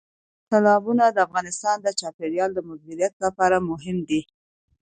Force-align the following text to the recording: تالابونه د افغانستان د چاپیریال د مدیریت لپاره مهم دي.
تالابونه 0.49 1.03
د 1.09 1.17
افغانستان 1.27 1.77
د 1.81 1.87
چاپیریال 1.99 2.49
د 2.53 2.59
مدیریت 2.69 3.13
لپاره 3.25 3.65
مهم 3.69 3.97
دي. 4.09 4.21